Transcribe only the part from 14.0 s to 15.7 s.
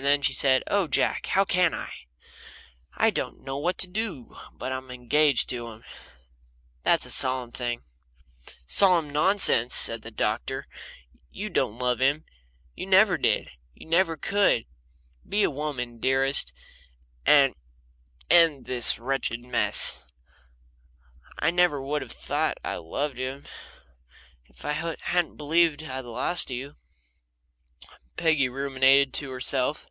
could. Be a